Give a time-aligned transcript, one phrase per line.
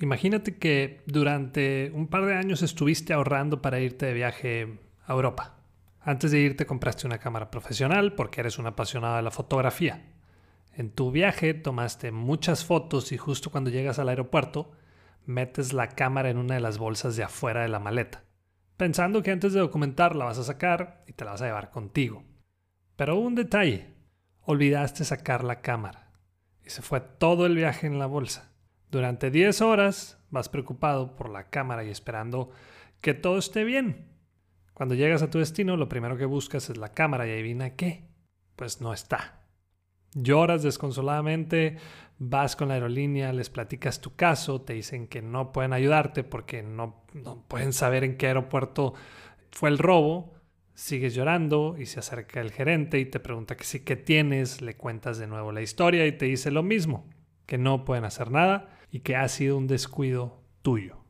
[0.00, 5.58] Imagínate que durante un par de años estuviste ahorrando para irte de viaje a Europa.
[6.00, 10.02] Antes de irte compraste una cámara profesional porque eres un apasionado de la fotografía.
[10.74, 14.72] En tu viaje tomaste muchas fotos y justo cuando llegas al aeropuerto
[15.26, 18.24] metes la cámara en una de las bolsas de afuera de la maleta,
[18.78, 21.70] pensando que antes de documentar la vas a sacar y te la vas a llevar
[21.70, 22.24] contigo.
[22.96, 23.94] Pero un detalle,
[24.40, 26.10] olvidaste sacar la cámara
[26.64, 28.49] y se fue todo el viaje en la bolsa.
[28.90, 32.50] Durante 10 horas vas preocupado por la cámara y esperando
[33.00, 34.08] que todo esté bien.
[34.74, 38.08] Cuando llegas a tu destino, lo primero que buscas es la cámara y adivina qué.
[38.56, 39.44] Pues no está.
[40.14, 41.76] Lloras desconsoladamente,
[42.18, 46.64] vas con la aerolínea, les platicas tu caso, te dicen que no pueden ayudarte porque
[46.64, 48.94] no, no pueden saber en qué aeropuerto
[49.52, 50.34] fue el robo.
[50.74, 54.62] Sigues llorando y se acerca el gerente y te pregunta que sí, ¿qué tienes?
[54.62, 57.08] Le cuentas de nuevo la historia y te dice lo mismo,
[57.46, 61.04] que no pueden hacer nada y que ha sido un descuido tuyo.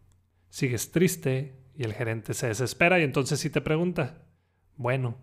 [0.48, 4.22] Sigues triste y el gerente se desespera y entonces sí te pregunta,
[4.76, 5.16] bueno,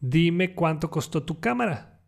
[0.00, 2.00] dime cuánto costó tu cámara.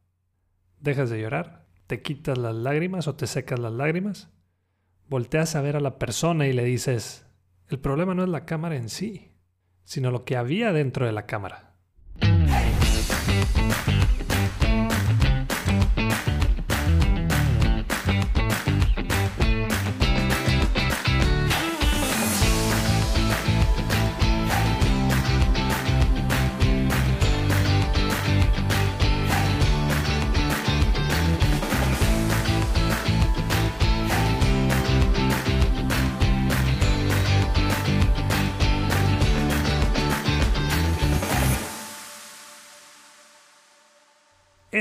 [0.81, 4.31] Dejas de llorar, te quitas las lágrimas o te secas las lágrimas,
[5.09, 7.27] volteas a ver a la persona y le dices,
[7.69, 9.33] el problema no es la cámara en sí,
[9.85, 11.75] sino lo que había dentro de la cámara.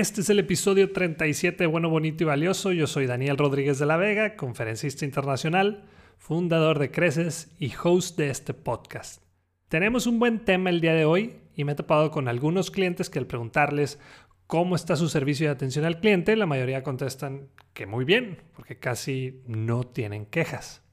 [0.04, 2.74] Este es el episodio 37 de Bueno, Bonito y Valioso.
[2.74, 5.86] Yo soy Daniel Rodríguez de la Vega, conferencista internacional,
[6.18, 9.24] fundador de Creces y host de este podcast.
[9.70, 13.10] Tenemos un buen tema el día de hoy y me he topado con algunos clientes
[13.10, 13.98] que al preguntarles
[14.46, 18.78] cómo está su servicio de atención al cliente, la mayoría contestan que muy bien, porque
[18.78, 20.84] casi no tienen quejas.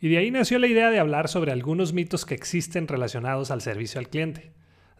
[0.00, 3.60] Y de ahí nació la idea de hablar sobre algunos mitos que existen relacionados al
[3.60, 4.50] servicio al cliente.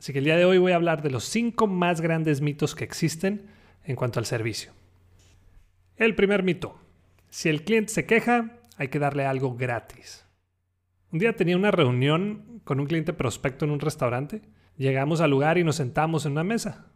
[0.02, 2.74] Así que el día de hoy voy a hablar de los cinco más grandes mitos
[2.74, 3.46] que existen
[3.84, 4.72] en cuanto al servicio.
[5.94, 6.76] El primer mito.
[7.28, 10.26] Si el cliente se queja, hay que darle algo gratis.
[11.12, 14.42] Un día tenía una reunión con un cliente prospecto en un restaurante.
[14.76, 16.88] Llegamos al lugar y nos sentamos en una mesa.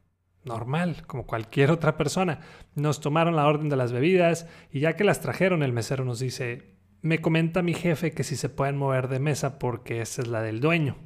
[0.43, 2.41] Normal, como cualquier otra persona.
[2.75, 6.19] Nos tomaron la orden de las bebidas y ya que las trajeron, el mesero nos
[6.19, 10.27] dice, me comenta mi jefe que si se pueden mover de mesa porque esa es
[10.27, 11.06] la del dueño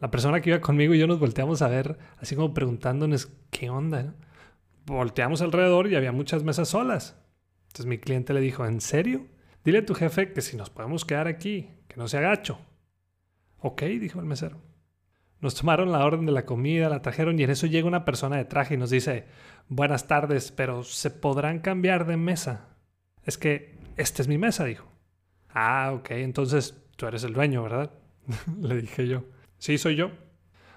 [0.00, 3.70] la persona que iba conmigo y yo nos volteamos a ver, así como preguntándonos qué
[3.70, 4.14] onda.
[4.86, 7.16] Volteamos alrededor y había muchas mesas solas.
[7.68, 9.26] Entonces mi cliente le dijo, ¿en serio?
[9.64, 12.58] Dile a tu jefe que si nos podemos quedar aquí, que no se agacho.
[13.58, 14.62] Ok, dijo el mesero.
[15.40, 18.36] Nos tomaron la orden de la comida, la trajeron y en eso llega una persona
[18.36, 19.26] de traje y nos dice,
[19.68, 22.76] buenas tardes, pero ¿se podrán cambiar de mesa?
[23.24, 24.90] Es que esta es mi mesa, dijo.
[25.50, 27.92] Ah, ok, entonces tú eres el dueño, ¿verdad?
[28.60, 29.24] le dije yo.
[29.58, 30.10] Sí, soy yo.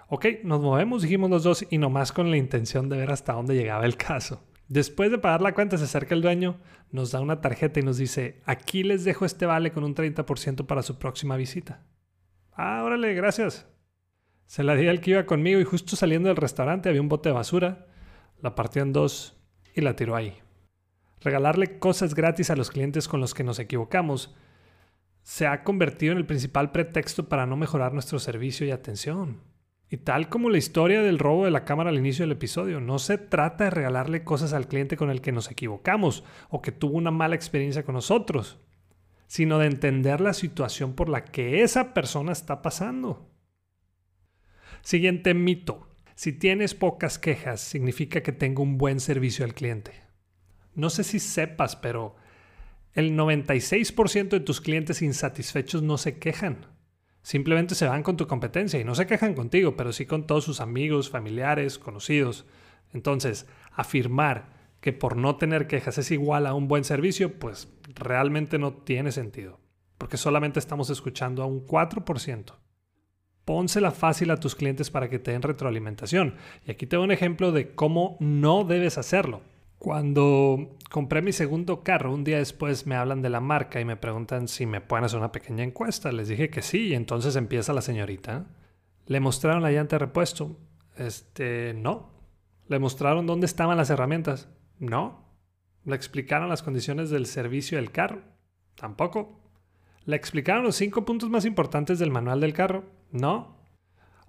[0.07, 3.55] Ok, nos movemos, dijimos los dos, y nomás con la intención de ver hasta dónde
[3.55, 4.43] llegaba el caso.
[4.67, 6.59] Después de pagar la cuenta, se acerca el dueño,
[6.91, 10.65] nos da una tarjeta y nos dice, aquí les dejo este vale con un 30%
[10.65, 11.85] para su próxima visita.
[12.53, 13.67] Ah, órale, gracias.
[14.45, 17.29] Se la di al que iba conmigo y justo saliendo del restaurante había un bote
[17.29, 17.87] de basura,
[18.41, 19.37] la partió en dos
[19.73, 20.37] y la tiró ahí.
[21.21, 24.35] Regalarle cosas gratis a los clientes con los que nos equivocamos
[25.23, 29.41] se ha convertido en el principal pretexto para no mejorar nuestro servicio y atención.
[29.89, 32.97] Y tal como la historia del robo de la cámara al inicio del episodio, no
[32.97, 36.97] se trata de regalarle cosas al cliente con el que nos equivocamos o que tuvo
[36.97, 38.57] una mala experiencia con nosotros,
[39.27, 43.29] sino de entender la situación por la que esa persona está pasando.
[44.81, 45.89] Siguiente mito.
[46.15, 49.91] Si tienes pocas quejas, significa que tengo un buen servicio al cliente.
[50.73, 52.15] No sé si sepas, pero
[52.93, 56.65] el 96% de tus clientes insatisfechos no se quejan.
[57.21, 60.43] Simplemente se van con tu competencia y no se quejan contigo, pero sí con todos
[60.43, 62.45] sus amigos, familiares, conocidos.
[62.93, 68.57] Entonces, afirmar que por no tener quejas es igual a un buen servicio, pues realmente
[68.57, 69.59] no tiene sentido,
[69.97, 72.55] porque solamente estamos escuchando a un 4%.
[73.45, 76.35] Pónsela fácil a tus clientes para que te den retroalimentación.
[76.65, 79.41] Y aquí tengo un ejemplo de cómo no debes hacerlo.
[79.81, 83.97] Cuando compré mi segundo carro, un día después me hablan de la marca y me
[83.97, 86.11] preguntan si me pueden hacer una pequeña encuesta.
[86.11, 88.45] Les dije que sí, y entonces empieza la señorita.
[89.07, 90.55] ¿Le mostraron la llanta de repuesto?
[90.97, 92.11] Este, no.
[92.67, 94.49] ¿Le mostraron dónde estaban las herramientas?
[94.77, 95.25] No.
[95.83, 98.21] ¿Le explicaron las condiciones del servicio del carro?
[98.75, 99.41] Tampoco.
[100.05, 102.83] ¿Le explicaron los cinco puntos más importantes del manual del carro?
[103.09, 103.57] No.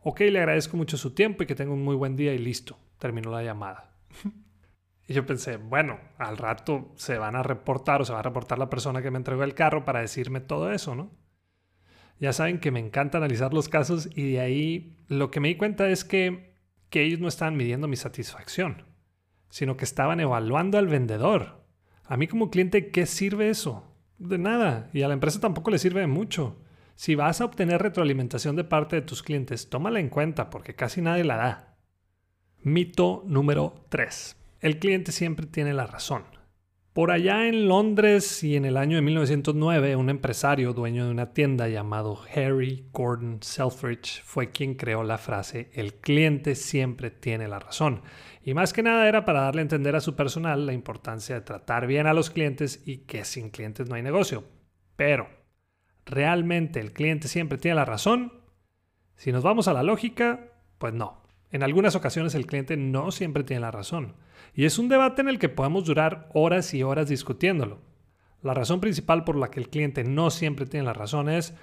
[0.02, 2.78] Ok, le agradezco mucho su tiempo y que tenga un muy buen día y listo.
[2.96, 3.90] Terminó la llamada.
[5.12, 8.70] yo pensé, bueno, al rato se van a reportar o se va a reportar la
[8.70, 11.10] persona que me entregó el carro para decirme todo eso, ¿no?
[12.18, 15.56] Ya saben que me encanta analizar los casos y de ahí lo que me di
[15.56, 16.56] cuenta es que,
[16.88, 18.84] que ellos no estaban midiendo mi satisfacción,
[19.48, 21.66] sino que estaban evaluando al vendedor.
[22.04, 23.96] A mí como cliente, ¿qué sirve eso?
[24.18, 24.88] De nada.
[24.92, 26.62] Y a la empresa tampoco le sirve de mucho.
[26.94, 31.00] Si vas a obtener retroalimentación de parte de tus clientes, tómala en cuenta porque casi
[31.02, 31.78] nadie la da.
[32.62, 34.41] Mito número 3.
[34.62, 36.22] El cliente siempre tiene la razón.
[36.92, 41.32] Por allá en Londres y en el año de 1909, un empresario dueño de una
[41.32, 47.58] tienda llamado Harry Gordon Selfridge fue quien creó la frase el cliente siempre tiene la
[47.58, 48.02] razón.
[48.44, 51.40] Y más que nada era para darle a entender a su personal la importancia de
[51.40, 54.44] tratar bien a los clientes y que sin clientes no hay negocio.
[54.94, 55.28] Pero,
[56.06, 58.32] ¿realmente el cliente siempre tiene la razón?
[59.16, 61.21] Si nos vamos a la lógica, pues no.
[61.52, 64.16] En algunas ocasiones el cliente no siempre tiene la razón.
[64.54, 67.80] Y es un debate en el que podemos durar horas y horas discutiéndolo.
[68.42, 71.54] La razón principal por la que el cliente no siempre tiene la razón es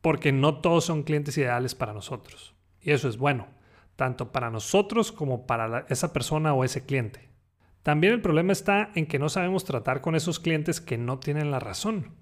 [0.00, 2.54] porque no todos son clientes ideales para nosotros.
[2.80, 3.46] Y eso es bueno,
[3.94, 7.28] tanto para nosotros como para esa persona o ese cliente.
[7.82, 11.50] También el problema está en que no sabemos tratar con esos clientes que no tienen
[11.50, 12.14] la razón.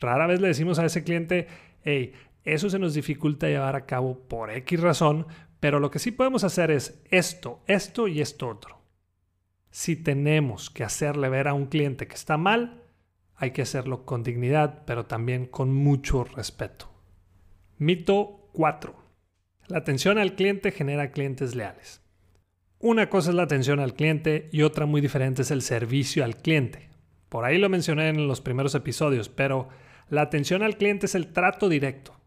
[0.00, 1.46] Rara vez le decimos a ese cliente,
[1.84, 2.12] hey,
[2.44, 5.26] eso se nos dificulta llevar a cabo por X razón,
[5.60, 8.78] pero lo que sí podemos hacer es esto, esto y esto otro.
[9.70, 12.82] Si tenemos que hacerle ver a un cliente que está mal,
[13.36, 16.90] hay que hacerlo con dignidad, pero también con mucho respeto.
[17.78, 18.94] Mito 4.
[19.68, 22.02] La atención al cliente genera clientes leales.
[22.80, 26.36] Una cosa es la atención al cliente y otra muy diferente es el servicio al
[26.36, 26.88] cliente.
[27.28, 29.68] Por ahí lo mencioné en los primeros episodios, pero
[30.08, 32.17] la atención al cliente es el trato directo.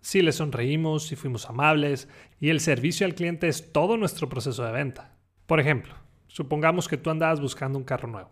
[0.00, 2.08] Si le sonreímos, si fuimos amables
[2.40, 5.16] y el servicio al cliente es todo nuestro proceso de venta.
[5.46, 5.94] Por ejemplo,
[6.28, 8.30] Supongamos que tú andabas buscando un carro nuevo.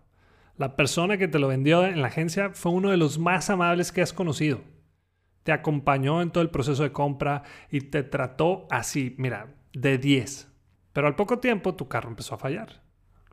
[0.59, 3.91] La persona que te lo vendió en la agencia fue uno de los más amables
[3.91, 4.61] que has conocido.
[5.43, 10.53] Te acompañó en todo el proceso de compra y te trató así, mira, de 10.
[10.93, 12.83] Pero al poco tiempo tu carro empezó a fallar.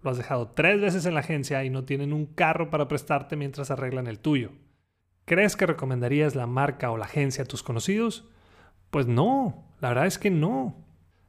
[0.02, 3.36] Lo has dejado tres veces en la agencia y no tienen un carro para prestarte
[3.36, 4.52] mientras arreglan el tuyo.
[5.26, 8.26] ¿Crees que recomendarías la marca o la agencia a tus conocidos?
[8.90, 10.76] Pues no, la verdad es que no.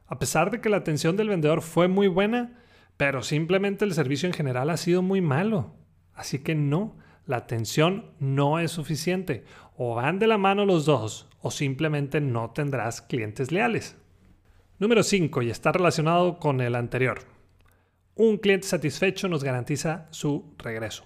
[0.07, 2.59] A pesar de que la atención del vendedor fue muy buena,
[2.97, 5.73] pero simplemente el servicio en general ha sido muy malo.
[6.13, 6.95] Así que no,
[7.25, 9.45] la atención no es suficiente.
[9.77, 13.97] O van de la mano los dos o simplemente no tendrás clientes leales.
[14.77, 17.19] Número 5 y está relacionado con el anterior.
[18.15, 21.05] Un cliente satisfecho nos garantiza su regreso.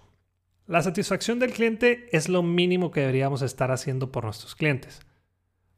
[0.70, 5.02] La satisfacción del cliente es lo mínimo que deberíamos estar haciendo por nuestros clientes.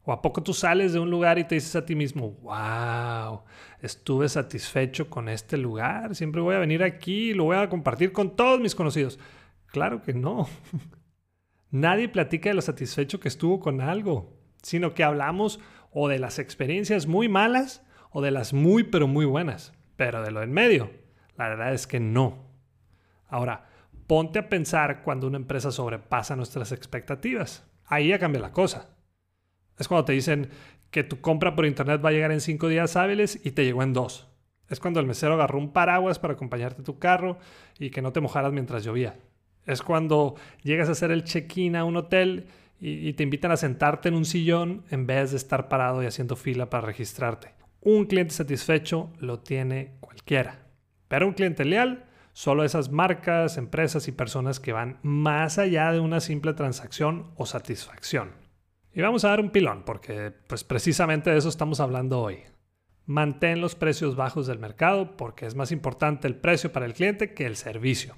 [0.02, 3.40] ¿O a poco tú sales de un lugar y te dices a ti mismo, wow,
[3.80, 8.12] estuve satisfecho con este lugar, siempre voy a venir aquí y lo voy a compartir
[8.12, 9.18] con todos mis conocidos?
[9.64, 10.46] Claro que no.
[11.70, 15.58] Nadie platica de lo satisfecho que estuvo con algo, sino que hablamos
[15.90, 19.72] o de las experiencias muy malas o de las muy pero muy buenas.
[19.96, 20.90] Pero de lo en medio,
[21.38, 22.44] la verdad es que no.
[23.26, 23.71] Ahora,
[24.12, 27.64] ponte a pensar cuando una empresa sobrepasa nuestras expectativas.
[27.86, 28.90] Ahí ya cambia la cosa.
[29.78, 30.50] Es cuando te dicen
[30.90, 33.82] que tu compra por internet va a llegar en cinco días hábiles y te llegó
[33.82, 34.28] en dos.
[34.68, 37.38] Es cuando el mesero agarró un paraguas para acompañarte a tu carro
[37.78, 39.18] y que no te mojaras mientras llovía.
[39.64, 43.56] Es cuando llegas a hacer el check-in a un hotel y, y, te invitan a
[43.56, 47.54] sentarte en un sillón en vez de estar parado y haciendo fila para registrarte.
[47.80, 50.66] Un cliente satisfecho lo tiene cualquiera.
[51.08, 56.00] Pero un cliente leal, solo esas marcas, empresas y personas que van más allá de
[56.00, 58.32] una simple transacción o satisfacción.
[58.94, 62.40] Y vamos a dar un pilón, porque pues precisamente de eso estamos hablando hoy.
[63.06, 67.34] Mantén los precios bajos del mercado porque es más importante el precio para el cliente
[67.34, 68.14] que el servicio.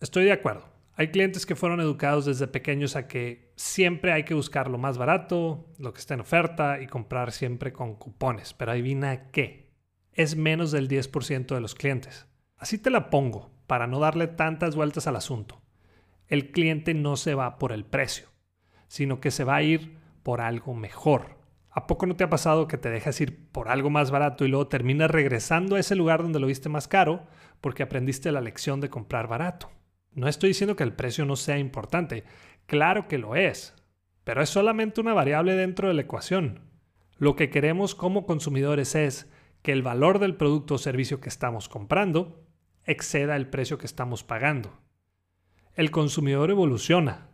[0.00, 0.68] Estoy de acuerdo.
[0.94, 4.98] Hay clientes que fueron educados desde pequeños a que siempre hay que buscar lo más
[4.98, 8.52] barato, lo que está en oferta y comprar siempre con cupones.
[8.52, 9.72] Pero adivina qué.
[10.12, 12.26] Es menos del 10% de los clientes.
[12.62, 15.60] Así te la pongo, para no darle tantas vueltas al asunto.
[16.28, 18.32] El cliente no se va por el precio
[18.92, 21.38] sino que se va a ir por algo mejor.
[21.70, 24.48] ¿A poco no te ha pasado que te dejas ir por algo más barato y
[24.48, 27.24] luego terminas regresando a ese lugar donde lo viste más caro
[27.62, 29.70] porque aprendiste la lección de comprar barato?
[30.12, 32.24] No estoy diciendo que el precio no sea importante,
[32.66, 33.74] claro que lo es,
[34.24, 36.60] pero es solamente una variable dentro de la ecuación.
[37.16, 41.70] Lo que queremos como consumidores es que el valor del producto o servicio que estamos
[41.70, 42.44] comprando
[42.84, 44.72] exceda el precio que estamos pagando.
[45.74, 47.28] El consumidor evoluciona,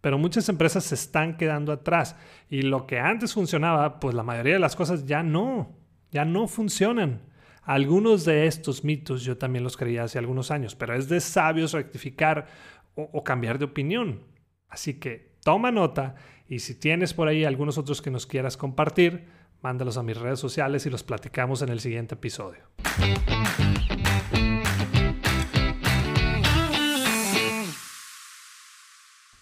[0.00, 2.16] Pero muchas empresas se están quedando atrás
[2.48, 5.76] y lo que antes funcionaba, pues la mayoría de las cosas ya no,
[6.10, 7.20] ya no funcionan.
[7.62, 11.72] Algunos de estos mitos yo también los creía hace algunos años, pero es de sabios
[11.72, 12.46] rectificar
[12.94, 14.22] o, cambiar de opinión.
[14.68, 16.14] Así que toma nota
[16.48, 19.28] y si tienes por ahí algunos otros que nos quieras compartir,
[19.62, 22.62] mándalos a mis redes sociales y los platicamos en el siguiente episodio.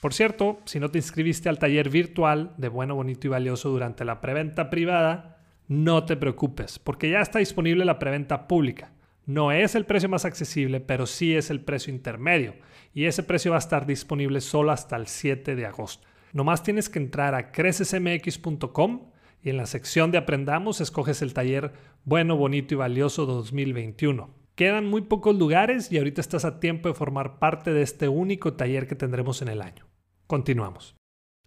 [0.09, 4.07] Por cierto, si no te inscribiste al taller virtual de Bueno, Bonito y Valioso durante
[4.07, 5.37] la preventa privada,
[5.67, 8.91] no te preocupes, porque ya está disponible la preventa pública.
[9.27, 12.55] No es el precio más accesible, pero sí es el precio intermedio,
[12.95, 16.09] y ese precio va a estar disponible solo hasta el 7 de agosto.
[16.33, 19.11] Nomás tienes que entrar a crecesmx.com
[19.43, 21.75] y en la sección de Aprendamos escoges el taller
[22.07, 24.31] Bueno, Bonito y Valioso 2021.
[24.55, 28.55] Quedan muy pocos lugares y ahorita estás a tiempo de formar parte de este único
[28.55, 29.88] taller que tendremos en el año.
[30.29, 30.95] Continuamos.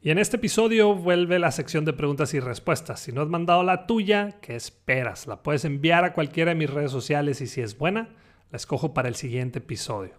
[0.02, 3.00] Y en este episodio vuelve la sección de preguntas y respuestas.
[3.00, 5.28] Si no has mandado la tuya, ¿qué esperas?
[5.28, 8.10] La puedes enviar a cualquiera de mis redes sociales y si es buena,
[8.50, 10.16] la escojo para el siguiente episodio.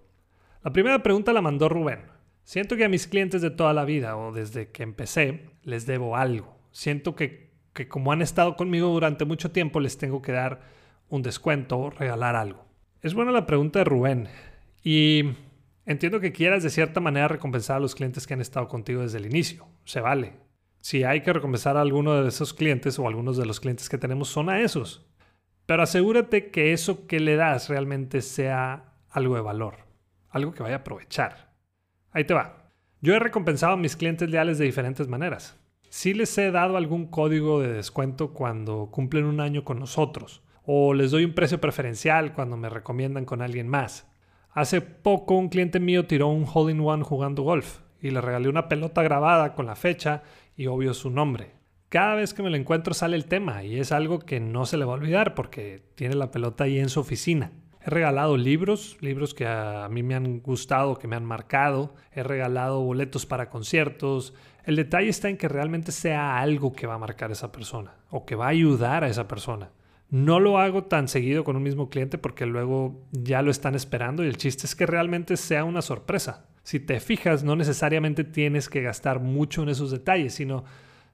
[0.62, 2.02] La primera pregunta la mandó Rubén.
[2.44, 6.16] Siento que a mis clientes de toda la vida o desde que empecé les debo
[6.16, 6.56] algo.
[6.70, 10.60] Siento que, que como han estado conmigo durante mucho tiempo les tengo que dar
[11.08, 12.64] un descuento o regalar algo.
[13.00, 14.28] Es buena la pregunta de Rubén.
[14.84, 15.30] Y
[15.86, 19.18] entiendo que quieras de cierta manera recompensar a los clientes que han estado contigo desde
[19.18, 19.66] el inicio.
[19.84, 20.34] Se vale.
[20.80, 23.98] Si hay que recompensar a alguno de esos clientes o algunos de los clientes que
[23.98, 25.06] tenemos son a esos.
[25.66, 29.76] Pero asegúrate que eso que le das realmente sea algo de valor.
[30.30, 31.52] Algo que vaya a aprovechar.
[32.10, 32.70] Ahí te va.
[33.00, 35.58] Yo he recompensado a mis clientes leales de diferentes maneras.
[35.88, 40.94] Sí les he dado algún código de descuento cuando cumplen un año con nosotros o
[40.94, 44.08] les doy un precio preferencial cuando me recomiendan con alguien más.
[44.54, 48.50] Hace poco un cliente mío tiró un hole in one jugando golf y le regalé
[48.50, 50.22] una pelota grabada con la fecha
[50.56, 51.52] y obvio su nombre.
[51.88, 54.76] Cada vez que me lo encuentro sale el tema y es algo que no se
[54.76, 57.52] le va a olvidar porque tiene la pelota ahí en su oficina.
[57.80, 61.94] He regalado libros, libros que a mí me han gustado, que me han marcado.
[62.12, 64.34] He regalado boletos para conciertos.
[64.64, 67.94] El detalle está en que realmente sea algo que va a marcar a esa persona
[68.10, 69.70] o que va a ayudar a esa persona.
[70.12, 74.22] No lo hago tan seguido con un mismo cliente porque luego ya lo están esperando
[74.22, 76.50] y el chiste es que realmente sea una sorpresa.
[76.64, 80.64] Si te fijas, no necesariamente tienes que gastar mucho en esos detalles, sino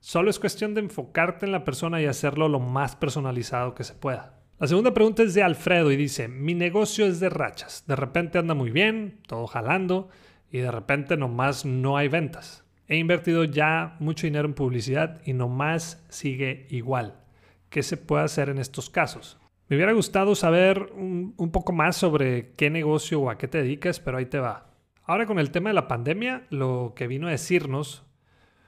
[0.01, 3.95] solo es cuestión de enfocarte en la persona y hacerlo lo más personalizado que se
[3.95, 4.41] pueda.
[4.59, 7.85] La segunda pregunta es de Alfredo y dice, mi negocio es de rachas.
[7.87, 10.09] De repente anda muy bien, todo jalando,
[10.51, 12.65] y de repente nomás no hay ventas.
[12.89, 17.28] He invertido ya mucho dinero en publicidad y nomás sigue igual
[17.71, 19.39] qué se puede hacer en estos casos.
[19.69, 24.01] Me hubiera gustado saber un, poco más sobre qué negocio o a qué te dedicas,
[24.01, 24.71] pero ahí te va.
[25.05, 28.05] Ahora con el tema de la pandemia, lo que vino a decirnos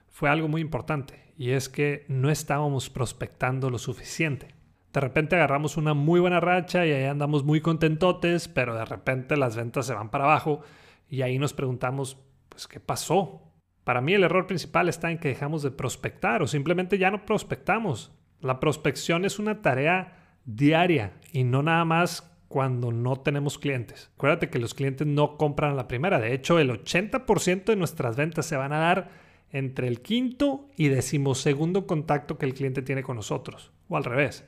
[0.09, 4.54] fue algo muy importante y es que no estábamos prospectando lo suficiente.
[4.92, 9.37] De repente agarramos una muy buena racha y ahí andamos muy contentotes, pero de repente
[9.37, 10.61] las ventas se van para abajo
[11.09, 12.19] y ahí nos preguntamos,
[12.50, 13.40] pues, ¿qué pasó?
[13.85, 17.25] Para mí el error principal está en que dejamos de prospectar o simplemente ya no
[17.25, 18.12] prospectamos.
[18.40, 24.11] La prospección es una tarea diaria y no nada más cuando no tenemos clientes.
[24.16, 26.18] Acuérdate que los clientes no compran la primera.
[26.18, 29.11] De hecho, el 80% de nuestras ventas se van a dar
[29.52, 33.73] entre el quinto y decimosegundo contacto que el cliente tiene con nosotros.
[33.88, 34.44] O al revés.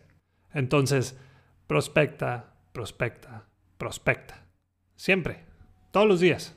[0.52, 1.18] Entonces,
[1.66, 3.46] prospecta, prospecta,
[3.78, 4.46] prospecta.
[4.96, 5.44] Siempre.
[5.92, 6.56] Todos los días.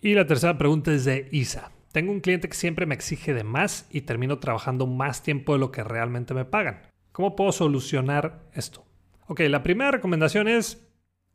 [0.00, 1.72] Y la tercera pregunta es de Isa.
[1.96, 5.58] Tengo un cliente que siempre me exige de más y termino trabajando más tiempo de
[5.58, 6.82] lo que realmente me pagan.
[7.10, 8.84] ¿Cómo puedo solucionar esto?
[9.28, 10.86] Ok, la primera recomendación es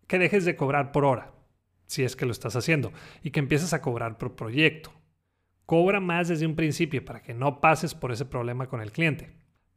[0.06, 1.32] que dejes de cobrar por hora,
[1.88, 4.92] si es que lo estás haciendo, y que empieces a cobrar por proyecto.
[5.66, 9.32] Cobra más desde un principio para que no pases por ese problema con el cliente.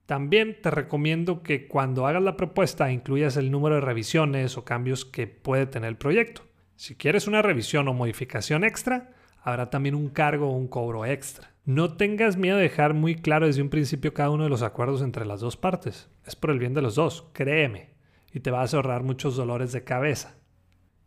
[0.05, 5.07] También te recomiendo que cuando hagas la propuesta incluyas el número de revisiones o cambios
[5.07, 6.43] que puede tener el proyecto.
[6.77, 9.15] Si quieres una revisión o modificación extra,
[9.45, 11.53] habrá también un cargo o un cobro extra.
[11.67, 15.03] No tengas miedo de dejar muy claro desde un principio cada uno de los acuerdos
[15.03, 16.09] entre las dos partes.
[16.27, 17.91] Es por el bien de los dos, créeme,
[18.33, 20.35] y te vas a ahorrar muchos dolores de cabeza.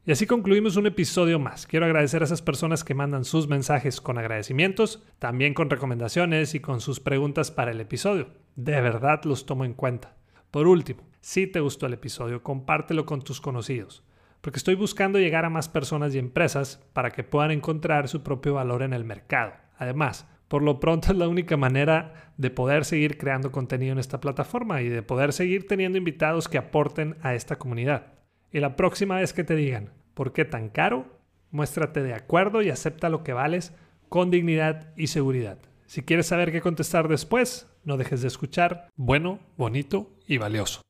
[0.06, 1.66] Y así concluimos un episodio más.
[1.66, 6.60] Quiero agradecer a esas personas que mandan sus mensajes con agradecimientos, también con recomendaciones y
[6.60, 8.30] con sus preguntas para el episodio.
[8.56, 10.16] De verdad los tomo en cuenta.
[10.52, 14.04] Por último, si te gustó el episodio, compártelo con tus conocidos
[14.42, 18.54] porque estoy buscando llegar a más personas y empresas para que puedan encontrar su propio
[18.54, 19.54] valor en el mercado.
[19.78, 24.20] Además, por lo pronto es la única manera de poder seguir creando contenido en esta
[24.20, 28.14] plataforma y de poder seguir teniendo invitados que aporten a esta comunidad.
[28.52, 31.18] Y la próxima vez que te digan, ¿por qué tan caro?
[31.52, 33.74] Muéstrate de acuerdo y acepta lo que vales
[34.10, 35.58] con dignidad y seguridad.
[35.86, 40.82] Si quieres saber qué contestar después, no dejes de escuchar bueno, bonito y valioso.